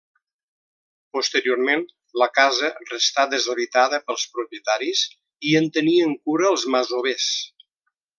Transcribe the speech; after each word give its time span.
Posteriorment 1.17 1.83
la 2.21 2.27
casa 2.39 2.71
restà 2.93 3.25
deshabitada 3.33 3.99
pels 4.07 4.25
propietaris 4.39 5.03
i 5.51 5.57
en 5.61 5.69
tenien 5.77 6.17
cura 6.29 6.49
els 6.55 6.67
masovers. 6.77 7.29